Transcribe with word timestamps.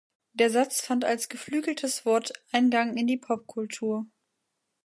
Der 0.33 0.49
Satz 0.49 0.81
fand 0.81 1.05
als 1.05 1.29
geflügeltes 1.29 2.07
Wort 2.07 2.33
Eingang 2.51 2.97
in 2.97 3.05
die 3.05 3.17
Popkultur. 3.17 4.07